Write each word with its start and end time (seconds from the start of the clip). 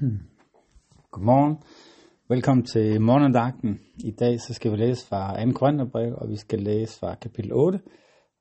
Hmm. 0.00 0.18
Godmorgen. 1.10 1.56
Velkommen 2.28 2.64
til 2.64 3.00
morgendagten. 3.00 3.80
I 4.04 4.10
dag 4.10 4.40
så 4.40 4.54
skal 4.54 4.72
vi 4.72 4.76
læse 4.76 5.06
fra 5.06 5.44
2. 5.44 5.52
Korintherbrev, 5.52 6.14
og 6.14 6.28
vi 6.28 6.36
skal 6.36 6.58
læse 6.58 6.98
fra 6.98 7.14
kapitel 7.14 7.52
8, 7.52 7.80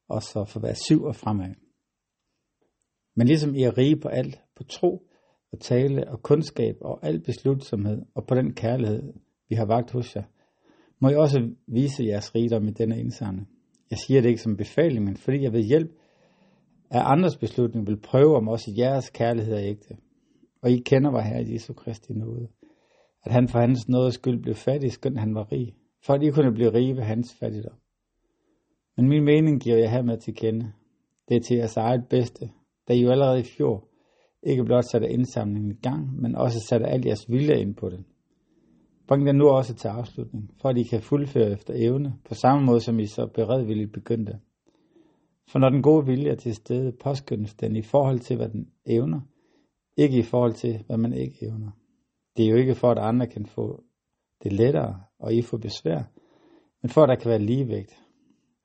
og 0.10 0.24
så 0.24 0.46
fra 0.46 0.60
vers 0.60 0.78
7 0.78 1.04
og 1.04 1.16
fremad. 1.16 1.54
Men 3.16 3.28
ligesom 3.28 3.56
I 3.56 3.64
er 3.64 3.78
rige 3.78 4.00
på 4.00 4.08
alt, 4.08 4.42
på 4.56 4.64
tro 4.64 5.08
og 5.52 5.60
tale 5.60 6.12
og 6.12 6.24
kundskab 6.24 6.76
og 6.82 7.00
al 7.06 7.24
beslutsomhed 7.24 8.02
og 8.16 8.28
på 8.28 8.36
den 8.36 8.54
kærlighed, 8.54 9.14
vi 9.50 9.56
har 9.56 9.66
vagt 9.66 9.92
hos 9.92 10.16
jer, 10.16 10.24
må 11.00 11.10
I 11.10 11.16
også 11.16 11.50
vise 11.68 12.04
jeres 12.04 12.36
rigdom 12.36 12.68
i 12.68 12.72
denne 12.72 13.00
indsamling. 13.00 13.50
Jeg 13.90 13.98
siger 13.98 14.22
det 14.22 14.30
ikke 14.30 14.42
som 14.42 14.58
befaling, 14.58 15.06
men 15.06 15.18
fordi 15.18 15.44
jeg 15.44 15.54
ved 15.54 15.64
hjælp 15.64 15.92
af 16.90 17.12
andres 17.12 17.38
beslutning 17.38 17.88
vil 17.88 18.02
prøve, 18.02 18.36
om 18.36 18.48
også 18.48 18.74
jeres 18.78 19.10
kærlighed 19.10 19.54
er 19.54 19.64
ægte. 19.64 19.98
Og 20.66 20.72
I 20.72 20.78
kender 20.78 21.12
var 21.12 21.22
Herre 21.22 21.52
Jesu 21.52 21.74
Kristi 21.74 22.14
nåde. 22.14 22.48
At 23.24 23.32
han 23.32 23.48
for 23.48 23.60
hans 23.60 23.90
nåde 23.90 24.12
skyld 24.12 24.42
blev 24.42 24.56
fattig, 24.56 24.92
skønt 24.92 25.20
han 25.20 25.36
var 25.36 25.52
rig. 25.52 25.76
For 26.06 26.14
at 26.14 26.24
I 26.24 26.30
kunne 26.32 26.52
blive 26.52 26.74
rige 26.74 26.96
ved 26.96 27.04
hans 27.04 27.36
fattigdom. 27.40 27.78
Men 28.98 29.10
min 29.10 29.24
mening 29.24 29.62
giver 29.62 29.78
jeg 29.78 29.92
hermed 29.92 30.18
til 30.18 30.36
kende. 30.36 30.72
Det 31.30 31.38
er 31.38 31.42
til 31.42 31.58
jeres 31.58 31.78
eget 31.78 32.08
bedste, 32.10 32.50
da 32.88 32.94
I 32.94 33.02
jo 33.02 33.10
allerede 33.12 33.40
i 33.40 33.44
fjor 33.44 33.88
ikke 34.44 34.64
blot 34.64 34.84
satte 34.92 35.10
indsamlingen 35.10 35.72
i 35.72 35.80
gang, 35.82 36.22
men 36.22 36.36
også 36.36 36.60
satte 36.70 36.86
al 36.86 37.06
jeres 37.06 37.30
vilje 37.30 37.62
ind 37.62 37.76
på 37.76 37.90
den. 37.90 38.06
Bring 39.08 39.28
den 39.28 39.36
nu 39.36 39.48
også 39.50 39.76
til 39.76 39.88
afslutning, 39.88 40.52
for 40.62 40.70
at 40.70 40.78
I 40.78 40.84
kan 40.84 41.02
fuldføre 41.02 41.52
efter 41.52 41.74
evne, 41.78 42.14
på 42.30 42.34
samme 42.34 42.66
måde 42.66 42.80
som 42.80 43.00
I 43.00 43.06
så 43.06 43.28
beredvilligt 43.28 43.94
begyndte. 43.94 44.40
For 45.48 45.60
når 45.60 45.70
den 45.70 45.82
gode 45.82 46.06
vilje 46.06 46.32
er 46.32 46.36
til 46.36 46.56
stede, 46.56 46.92
påskyndes 46.92 47.54
den 47.54 47.76
i 47.76 47.82
forhold 47.82 48.20
til, 48.20 48.36
hvad 48.36 48.50
den 48.50 48.70
evner, 48.86 49.22
ikke 49.98 50.18
i 50.20 50.24
forhold 50.24 50.54
til, 50.54 50.84
hvad 50.88 50.98
man 50.98 51.14
ikke 51.14 51.46
evner. 51.46 51.72
Det 52.38 52.46
er 52.46 52.50
jo 52.50 52.56
ikke 52.56 52.76
for, 52.76 52.92
at 52.92 52.98
andre 52.98 53.28
kan 53.28 53.46
få 53.46 53.84
det 54.44 54.54
lettere, 54.54 55.02
og 55.20 55.34
I 55.34 55.42
får 55.42 55.58
besvær, 55.58 56.04
men 56.82 56.90
for, 56.90 57.02
at 57.02 57.10
der 57.10 57.16
kan 57.16 57.30
være 57.30 57.40
ligevægt. 57.40 58.00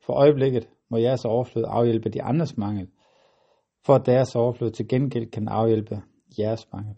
For 0.07 0.13
øjeblikket 0.13 0.69
må 0.91 0.97
jeres 0.97 1.25
overflod 1.25 1.65
afhjælpe 1.69 2.09
de 2.09 2.23
andres 2.23 2.57
mangel, 2.57 2.89
for 3.87 3.95
at 3.95 4.07
deres 4.07 4.37
overflod 4.37 4.71
til 4.71 4.89
gengæld 4.89 5.31
kan 5.31 5.49
afhjælpe 5.49 6.03
jeres 6.39 6.73
mangel. 6.73 6.97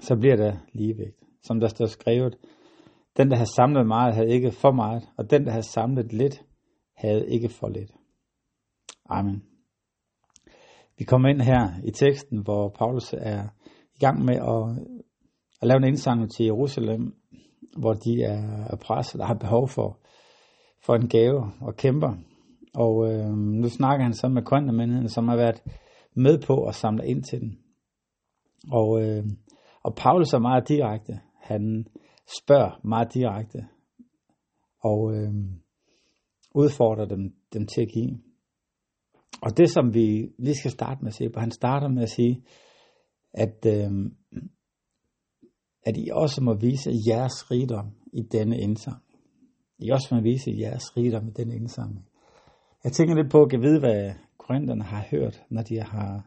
Så 0.00 0.16
bliver 0.16 0.36
der 0.36 0.56
ligevægt. 0.72 1.20
Som 1.42 1.60
der 1.60 1.68
står 1.68 1.86
skrevet, 1.86 2.36
den, 3.16 3.30
der 3.30 3.36
har 3.36 3.48
samlet 3.56 3.86
meget, 3.86 4.14
havde 4.14 4.30
ikke 4.30 4.50
for 4.50 4.72
meget, 4.72 5.08
og 5.16 5.30
den, 5.30 5.46
der 5.46 5.52
har 5.52 5.60
samlet 5.60 6.12
lidt, 6.12 6.44
havde 6.94 7.28
ikke 7.28 7.48
for 7.48 7.68
lidt. 7.68 7.90
Amen. 9.06 9.42
Vi 10.98 11.04
kommer 11.04 11.28
ind 11.28 11.40
her 11.40 11.68
i 11.84 11.90
teksten, 11.90 12.38
hvor 12.38 12.68
Paulus 12.68 13.14
er 13.18 13.42
i 13.94 13.98
gang 13.98 14.24
med 14.24 14.34
at, 14.34 14.86
at 15.62 15.68
lave 15.68 15.76
en 15.76 15.84
indsamling 15.84 16.30
til 16.30 16.44
Jerusalem, 16.44 17.14
hvor 17.78 17.92
de 17.92 18.22
er 18.22 18.76
presset 18.76 19.20
og 19.20 19.26
har 19.26 19.34
behov 19.34 19.68
for, 19.68 19.98
for 20.84 20.94
en 20.94 21.08
gave 21.08 21.52
og 21.60 21.76
kæmper. 21.76 22.14
Og 22.74 23.12
øh, 23.12 23.30
nu 23.36 23.68
snakker 23.68 24.04
han 24.04 24.14
så 24.14 24.28
med 24.28 24.42
kontamændigheden, 24.42 25.08
som 25.08 25.28
har 25.28 25.36
været 25.36 25.62
med 26.16 26.38
på 26.46 26.64
at 26.64 26.74
samle 26.74 27.06
ind 27.06 27.22
til 27.22 27.40
den. 27.40 27.58
Og, 28.72 29.02
øh, 29.02 29.24
og 29.82 29.94
Paulus 29.94 30.32
er 30.32 30.38
meget 30.38 30.68
direkte. 30.68 31.20
Han 31.40 31.86
spørger 32.42 32.80
meget 32.84 33.14
direkte 33.14 33.66
og 34.80 35.14
øh, 35.16 35.32
udfordrer 36.54 37.04
dem, 37.04 37.34
dem 37.52 37.66
til 37.66 37.82
at 37.82 37.88
give. 37.94 38.18
Og 39.42 39.56
det, 39.56 39.70
som 39.70 39.94
vi 39.94 40.32
lige 40.38 40.54
skal 40.54 40.70
starte 40.70 41.00
med 41.00 41.08
at 41.08 41.14
se 41.14 41.28
på, 41.28 41.40
han 41.40 41.50
starter 41.50 41.88
med 41.88 42.02
at 42.02 42.10
sige, 42.10 42.42
at, 43.32 43.66
øh, 43.66 43.90
at 45.82 45.96
I 45.96 46.10
også 46.12 46.42
må 46.42 46.54
vise 46.54 46.90
jeres 47.08 47.50
rigdom 47.50 47.86
i 48.12 48.22
denne 48.22 48.58
indsamling. 48.58 49.04
I 49.78 49.90
også 49.90 50.08
må 50.14 50.20
vise 50.20 50.50
jeres 50.60 50.96
rigdom 50.96 51.28
i 51.28 51.30
denne 51.30 51.54
indsamling. 51.54 52.06
Jeg 52.84 52.92
tænker 52.92 53.14
lidt 53.14 53.30
på 53.30 53.42
at 53.42 53.62
vide, 53.62 53.80
hvad 53.80 54.12
korinterne 54.38 54.84
har 54.84 55.06
hørt, 55.10 55.42
når 55.50 55.62
de 55.62 55.80
har, 55.80 56.26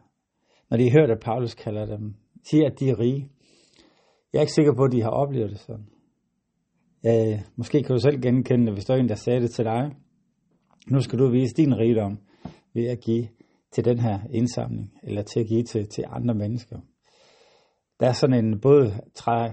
når 0.69 0.77
de 0.77 0.83
har 0.83 0.99
hørt, 0.99 1.11
at 1.11 1.19
Paulus 1.19 1.53
kalder 1.53 1.85
dem, 1.85 2.15
siger, 2.49 2.65
at 2.65 2.79
de 2.79 2.89
er 2.89 2.99
rige. 2.99 3.29
Jeg 4.33 4.39
er 4.39 4.41
ikke 4.41 4.53
sikker 4.53 4.73
på, 4.75 4.83
at 4.83 4.91
de 4.91 5.01
har 5.01 5.09
oplevet 5.09 5.49
det 5.49 5.59
sådan. 5.59 5.87
Øh, 7.05 7.39
måske 7.55 7.83
kan 7.83 7.95
du 7.95 8.01
selv 8.01 8.21
genkende 8.21 8.65
det, 8.65 8.73
hvis 8.73 8.85
der 8.85 8.93
er 8.93 8.97
en, 8.97 9.09
der 9.09 9.15
sagde 9.15 9.41
det 9.41 9.51
til 9.51 9.65
dig. 9.65 9.91
Nu 10.91 10.99
skal 10.99 11.19
du 11.19 11.31
vise 11.31 11.55
din 11.55 11.77
rigdom 11.77 12.19
ved 12.73 12.87
at 12.87 12.99
give 12.99 13.27
til 13.71 13.85
den 13.85 13.99
her 13.99 14.19
indsamling, 14.29 14.93
eller 15.03 15.21
til 15.21 15.39
at 15.39 15.47
give 15.47 15.63
til, 15.63 15.87
til 15.87 16.03
andre 16.07 16.35
mennesker. 16.35 16.79
Der 17.99 18.07
er 18.07 18.13
sådan 18.13 18.45
en, 18.45 18.59
både 18.59 19.01
træ, 19.15 19.49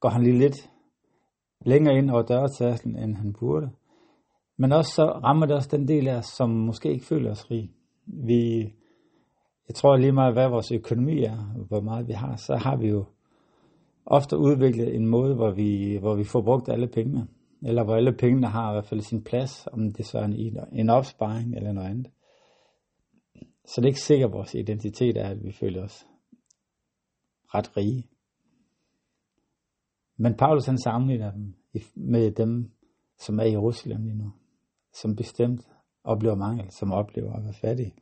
går 0.00 0.08
han 0.08 0.22
lige 0.22 0.38
lidt 0.38 0.70
længere 1.60 1.98
ind 1.98 2.10
over 2.10 2.22
dørtaslen, 2.22 2.96
end 2.96 3.14
han 3.14 3.32
burde. 3.32 3.70
Men 4.56 4.72
også 4.72 4.92
så 4.94 5.02
rammer 5.02 5.46
det 5.46 5.56
også 5.56 5.68
den 5.72 5.88
del 5.88 6.08
af 6.08 6.16
os, 6.16 6.26
som 6.26 6.50
måske 6.50 6.92
ikke 6.92 7.06
føler 7.06 7.30
os 7.30 7.50
rig. 7.50 7.70
Vi, 8.06 8.60
jeg 9.68 9.74
tror 9.74 9.96
lige 9.96 10.12
meget, 10.12 10.34
hvad 10.34 10.48
vores 10.48 10.72
økonomi 10.72 11.24
er, 11.24 11.66
hvor 11.68 11.80
meget 11.80 12.08
vi 12.08 12.12
har, 12.12 12.36
så 12.36 12.56
har 12.56 12.76
vi 12.76 12.88
jo 12.88 13.04
ofte 14.06 14.38
udviklet 14.38 14.94
en 14.94 15.06
måde, 15.06 15.34
hvor 15.34 15.50
vi, 15.50 15.96
hvor 16.00 16.14
vi 16.14 16.24
får 16.24 16.42
brugt 16.42 16.68
alle 16.68 16.88
pengene. 16.88 17.26
Eller 17.62 17.84
hvor 17.84 17.94
alle 17.94 18.12
pengene 18.12 18.46
har 18.46 18.70
i 18.70 18.74
hvert 18.74 18.86
fald 18.86 19.00
sin 19.00 19.24
plads, 19.24 19.68
om 19.72 19.92
det 19.92 20.06
så 20.06 20.18
er 20.18 20.24
en, 20.24 20.58
en 20.72 20.90
opsparing 20.90 21.56
eller 21.56 21.72
noget 21.72 21.88
andet. 21.88 22.06
Så 23.66 23.80
det 23.80 23.84
er 23.84 23.90
ikke 23.90 24.00
sikkert, 24.00 24.30
at 24.30 24.34
vores 24.34 24.54
identitet 24.54 25.16
er, 25.16 25.28
at 25.28 25.44
vi 25.44 25.52
føler 25.52 25.82
os 25.82 26.06
ret 27.54 27.76
rige. 27.76 28.08
Men 30.16 30.34
Paulus 30.34 30.66
han 30.66 30.78
sammenligner 30.78 31.32
dem 31.32 31.54
med 31.94 32.32
dem, 32.32 32.70
som 33.18 33.38
er 33.38 33.44
i 33.44 33.50
Jerusalem 33.50 34.02
lige 34.02 34.18
nu. 34.18 34.32
Som 34.92 35.16
bestemt 35.16 35.68
oplever 36.04 36.34
mangel, 36.34 36.70
som 36.70 36.92
oplever 36.92 37.32
at 37.32 37.44
være 37.44 37.54
fattige. 37.54 37.94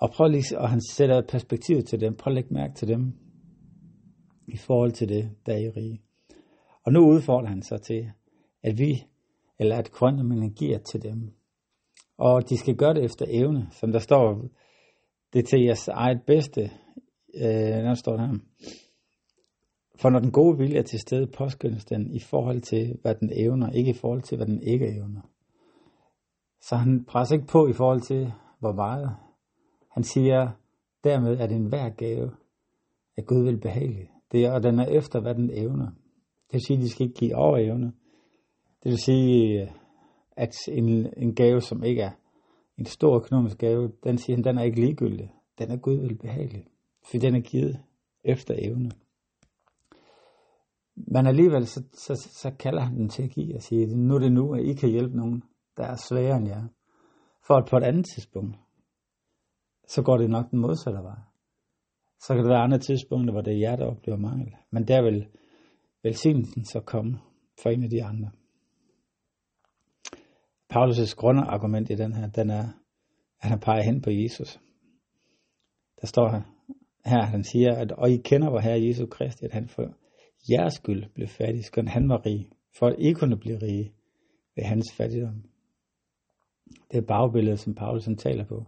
Og 0.00 0.10
prøv 0.10 0.28
lige, 0.28 0.58
og 0.58 0.70
han 0.70 0.80
sætter 0.80 1.22
perspektivet 1.28 1.86
til 1.86 2.00
dem. 2.00 2.16
Prøv 2.16 2.30
at 2.30 2.34
lægge 2.34 2.54
mærke 2.54 2.74
til 2.74 2.88
dem 2.88 3.12
i 4.46 4.56
forhold 4.56 4.92
til 4.92 5.08
det, 5.08 5.30
der 5.46 5.52
er 5.52 5.58
i 5.58 5.70
rige. 5.70 6.02
Og 6.84 6.92
nu 6.92 7.00
udfordrer 7.08 7.48
han 7.48 7.62
så 7.62 7.78
til, 7.78 8.10
at 8.62 8.78
vi, 8.78 9.06
eller 9.58 9.76
at 9.76 9.90
grønne 9.92 10.50
giver 10.50 10.78
til 10.78 11.02
dem, 11.02 11.37
og 12.18 12.48
de 12.48 12.56
skal 12.58 12.76
gøre 12.76 12.94
det 12.94 13.04
efter 13.04 13.26
evne, 13.28 13.68
som 13.70 13.92
der 13.92 13.98
står, 13.98 14.42
det 15.32 15.38
er 15.38 15.46
til 15.46 15.64
jeres 15.64 15.88
eget 15.88 16.22
bedste, 16.26 16.60
øh, 17.34 17.82
der 17.86 17.94
står 17.94 18.16
der. 18.16 18.38
For 20.00 20.10
når 20.10 20.18
den 20.18 20.32
gode 20.32 20.58
vilje 20.58 20.78
er 20.78 20.82
til 20.82 21.00
stede, 21.00 21.26
påskyndes 21.26 21.84
den 21.84 22.14
i 22.14 22.20
forhold 22.20 22.60
til, 22.60 22.98
hvad 23.02 23.14
den 23.14 23.30
evner, 23.32 23.70
ikke 23.70 23.90
i 23.90 23.98
forhold 24.00 24.22
til, 24.22 24.36
hvad 24.36 24.46
den 24.46 24.62
ikke 24.62 24.86
evner. 24.86 25.20
Så 26.60 26.76
han 26.76 27.04
presser 27.04 27.34
ikke 27.34 27.46
på 27.46 27.68
i 27.68 27.72
forhold 27.72 28.00
til, 28.00 28.32
hvor 28.60 28.72
meget. 28.72 29.16
Han 29.90 30.02
siger, 30.02 30.50
dermed 31.04 31.38
er 31.40 31.46
det 31.46 31.56
en 31.56 31.68
hver 31.68 31.88
gave, 31.88 32.30
at 33.16 33.26
Gud 33.26 33.44
vil 33.44 33.60
behage. 33.60 34.10
Det 34.32 34.44
er, 34.44 34.52
og 34.52 34.62
den 34.62 34.78
er 34.78 34.86
efter, 34.86 35.20
hvad 35.20 35.34
den 35.34 35.50
evner. 35.50 35.86
Det 36.46 36.52
vil 36.52 36.60
sige, 36.66 36.76
at 36.76 36.82
de 36.82 36.88
skal 36.88 37.06
ikke 37.06 37.18
give 37.18 37.36
over 37.36 37.58
evne. 37.58 37.92
Det 38.82 38.90
vil 38.90 38.98
sige, 38.98 39.72
at 40.38 40.54
en, 40.68 41.12
en 41.16 41.34
gave, 41.34 41.60
som 41.60 41.84
ikke 41.84 42.02
er 42.02 42.10
en 42.78 42.86
stor 42.86 43.16
økonomisk 43.16 43.58
gave, 43.58 43.92
den 44.04 44.18
siger 44.18 44.36
han, 44.36 44.44
den 44.44 44.58
er 44.58 44.62
ikke 44.62 44.80
ligegyldig. 44.80 45.32
Den 45.58 45.70
er 45.70 45.76
Gud 45.76 45.96
velbehagelig, 45.96 46.64
for 47.10 47.18
den 47.18 47.34
er 47.34 47.40
givet 47.40 47.80
efter 48.24 48.54
evne. 48.58 48.90
Men 50.96 51.26
alligevel, 51.26 51.66
så, 51.66 51.82
så, 51.92 52.28
så 52.32 52.50
kalder 52.58 52.80
han 52.80 52.96
den 52.96 53.08
til 53.08 53.22
at 53.22 53.30
give 53.30 53.54
og 53.54 53.62
siger, 53.62 53.96
nu 53.96 54.14
er 54.14 54.18
det 54.18 54.32
nu, 54.32 54.54
at 54.54 54.64
I 54.64 54.74
kan 54.74 54.90
hjælpe 54.90 55.16
nogen, 55.16 55.42
der 55.76 55.84
er 55.84 55.96
sværere 55.96 56.36
end 56.36 56.48
jer. 56.48 56.64
For 57.46 57.54
at 57.54 57.68
på 57.70 57.76
et 57.76 57.82
andet 57.82 58.06
tidspunkt, 58.14 58.56
så 59.88 60.02
går 60.02 60.16
det 60.16 60.30
nok 60.30 60.50
den 60.50 60.58
modsatte 60.58 61.00
vej. 61.02 61.18
Så 62.20 62.34
kan 62.34 62.44
der 62.44 62.50
være 62.50 62.62
andre 62.62 62.78
tidspunkter, 62.78 63.32
hvor 63.32 63.40
det 63.40 63.52
er 63.52 63.58
jer, 63.58 63.76
der 63.76 63.86
oplever 63.86 64.18
mangel. 64.18 64.54
Men 64.70 64.88
der 64.88 65.02
vil 65.02 65.26
velsignelsen 66.02 66.64
så 66.64 66.80
komme 66.80 67.18
for 67.62 67.70
en 67.70 67.84
af 67.84 67.90
de 67.90 68.04
andre. 68.04 68.30
Paulus' 70.74 71.14
grundargument 71.16 71.90
i 71.90 71.94
den 71.94 72.12
her, 72.12 72.26
den 72.26 72.50
er, 72.50 72.68
at 73.40 73.48
han 73.50 73.60
peger 73.60 73.82
hen 73.82 74.02
på 74.02 74.10
Jesus. 74.10 74.60
Der 76.00 76.06
står 76.06 76.28
her, 76.28 76.42
her 77.04 77.22
han 77.22 77.44
siger, 77.44 77.76
at 77.76 77.92
og 77.92 78.10
I 78.10 78.16
kender 78.16 78.50
vor 78.50 78.58
Herre 78.58 78.86
Jesus 78.86 79.08
Kristi, 79.10 79.44
at 79.44 79.52
han 79.52 79.68
for 79.68 79.94
jeres 80.50 80.74
skyld 80.74 81.14
blev 81.14 81.28
fattig, 81.28 81.64
skøn 81.64 81.88
han 81.88 82.08
var 82.08 82.26
rig, 82.26 82.50
for 82.78 82.86
at 82.86 82.96
I 82.98 83.12
kunne 83.12 83.36
blive 83.36 83.62
rige 83.62 83.92
ved 84.56 84.64
hans 84.64 84.92
fattigdom. 84.96 85.42
Det 86.90 86.98
er 86.98 87.06
bagbilledet, 87.06 87.60
som 87.60 87.74
Paulus 87.74 88.04
han 88.04 88.16
taler 88.16 88.44
på. 88.44 88.64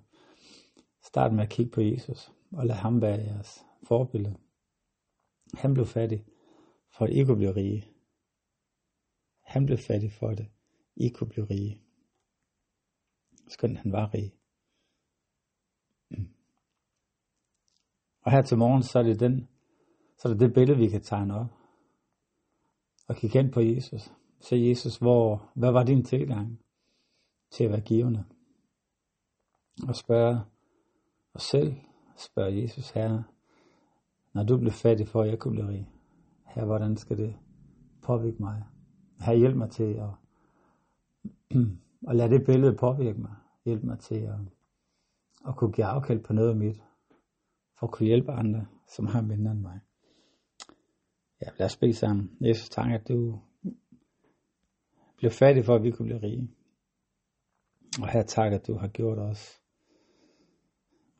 Start 1.03 1.33
med 1.33 1.43
at 1.43 1.51
kigge 1.51 1.71
på 1.73 1.81
Jesus, 1.81 2.33
og 2.53 2.67
lad 2.67 2.75
ham 2.75 3.03
være 3.03 3.19
jeres 3.19 3.65
forbillede. 3.89 4.37
Han 5.55 5.75
blev 5.75 5.87
fattig, 5.87 6.25
for 6.97 7.05
at 7.05 7.13
I 7.13 7.25
kunne 7.25 7.37
blive 7.37 7.57
rige. 7.57 7.89
Han 9.45 9.67
blev 9.67 9.79
fattig 9.79 10.13
for 10.13 10.29
at 10.29 10.41
I 10.97 11.09
kunne 11.09 11.29
blive 11.29 11.47
rige 11.51 11.81
skønt 13.53 13.79
han 13.79 13.93
var 13.93 14.15
rig. 14.15 14.33
Mm. 16.11 16.29
Og 18.23 18.33
her 18.33 18.43
til 18.43 18.59
morgen, 18.59 18.83
så 18.83 18.99
er 18.99 19.03
det 19.03 19.21
den 19.21 19.49
så 20.21 20.29
er 20.29 20.33
det 20.33 20.41
det 20.41 20.55
billede, 20.55 20.79
vi 20.79 20.89
kan 20.89 21.01
tegne 21.01 21.35
op. 21.35 21.47
Og 23.09 23.17
kigge 23.17 23.39
ind 23.39 23.53
på 23.53 23.61
Jesus. 23.61 24.13
Så 24.41 24.57
Jesus, 24.57 24.97
hvor, 24.97 25.51
hvad 25.55 25.73
var 25.73 25.85
din 25.85 26.05
tilgang 26.05 26.61
til 27.51 27.65
at 27.65 27.71
være 27.71 27.81
givende? 27.81 28.25
Og 29.89 29.97
spørge 29.97 30.41
os 31.35 31.43
selv, 31.43 31.75
spørge 32.17 32.63
Jesus, 32.63 32.91
her, 32.91 33.23
når 34.33 34.45
du 34.45 34.59
blev 34.59 34.73
fattig 34.73 35.09
for, 35.09 35.23
at 35.23 35.29
jeg 35.29 35.39
kunne 35.39 35.53
blive 35.53 35.69
rig, 35.69 35.89
her, 36.47 36.65
hvordan 36.65 36.97
skal 36.97 37.19
det 37.19 37.37
påvirke 38.03 38.43
mig? 38.43 38.65
Her 39.21 39.35
hjælp 39.35 39.57
mig 39.57 39.71
til 39.71 39.95
at, 39.95 40.11
at 42.09 42.17
lade 42.17 42.31
det 42.31 42.47
billede 42.47 42.77
påvirke 42.77 43.21
mig 43.21 43.35
hjælpe 43.65 43.87
mig 43.87 43.99
til 43.99 44.15
at, 44.15 44.39
at 45.49 45.57
kunne 45.57 45.73
give 45.73 45.85
afkald 45.85 46.21
på 46.21 46.33
noget 46.33 46.51
af 46.51 46.57
mit, 46.57 46.83
for 47.79 47.87
at 47.87 47.93
kunne 47.93 48.07
hjælpe 48.07 48.33
andre, 48.33 48.67
som 48.97 49.07
har 49.07 49.23
mindre 49.23 49.53
end 49.53 49.61
mig. 49.61 49.81
Ja, 51.43 51.47
lad 51.59 51.67
os 51.67 51.77
bede 51.77 51.95
sammen. 51.95 52.37
Jesus, 52.41 52.69
tak, 52.69 52.93
at 52.93 53.09
du 53.09 53.41
blev 55.17 55.31
fattig 55.31 55.65
for, 55.65 55.75
at 55.75 55.83
vi 55.83 55.91
kunne 55.91 56.07
blive 56.07 56.23
rige. 56.23 56.49
Og 58.03 58.13
her 58.13 58.23
tak, 58.23 58.53
at 58.53 58.67
du 58.67 58.75
har 58.79 58.89
gjort 58.89 59.19
os 59.19 59.61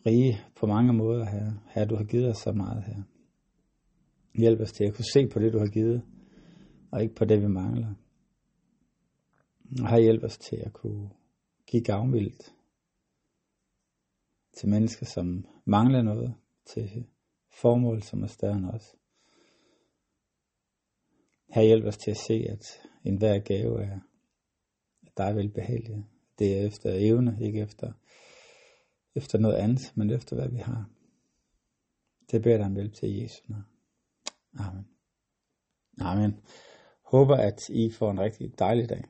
rige 0.07 0.41
på 0.57 0.67
mange 0.67 0.93
måder 0.93 1.25
her. 1.25 1.53
Her 1.69 1.85
du 1.85 1.97
har 1.97 2.05
givet 2.05 2.29
os 2.29 2.37
så 2.37 2.53
meget 2.53 2.85
her. 2.85 3.03
Hjælp 4.35 4.61
os 4.61 4.73
til 4.73 4.85
at 4.85 4.95
kunne 4.95 5.13
se 5.13 5.29
på 5.33 5.39
det, 5.39 5.53
du 5.53 5.59
har 5.59 5.67
givet, 5.67 6.03
og 6.91 7.03
ikke 7.03 7.15
på 7.15 7.25
det, 7.25 7.43
vi 7.43 7.47
mangler. 7.47 7.95
Og 9.83 9.89
her 9.89 9.99
hjælp 9.99 10.25
os 10.25 10.39
til 10.39 10.57
at 10.57 10.73
kunne 10.73 11.11
give 11.71 11.85
gavmildt 11.85 12.55
til 14.57 14.69
mennesker, 14.69 15.07
som 15.07 15.47
mangler 15.65 16.03
noget, 16.03 16.35
til 16.67 17.07
formål, 17.51 18.03
som 18.03 18.23
er 18.23 18.27
større 18.27 18.57
end 18.57 18.67
os. 18.67 18.97
Her 21.49 21.63
hjælp 21.63 21.85
os 21.85 21.97
til 21.97 22.11
at 22.11 22.17
se, 22.17 22.35
at 22.35 22.83
enhver 23.05 23.39
gave 23.39 23.83
er 23.83 24.01
dig 25.17 25.37
velbehagelig. 25.37 26.07
Det 26.39 26.59
er 26.59 26.67
efter 26.67 26.91
evne, 26.95 27.39
ikke 27.41 27.61
efter, 27.61 27.93
efter 29.15 29.39
noget 29.39 29.57
andet, 29.57 29.93
men 29.95 30.11
efter 30.11 30.37
hvad 30.37 30.49
vi 30.49 30.59
har. 30.59 30.91
Det 32.31 32.43
beder 32.43 32.57
dig 32.57 32.67
om 32.67 32.75
hjælp 32.75 32.95
til 32.95 33.17
Jesu 33.17 33.43
navn. 33.49 33.65
Amen. 34.59 34.89
Amen. 36.01 36.41
Håber, 37.03 37.37
at 37.37 37.69
I 37.69 37.91
får 37.91 38.11
en 38.11 38.21
rigtig 38.21 38.59
dejlig 38.59 38.89
dag. 38.89 39.05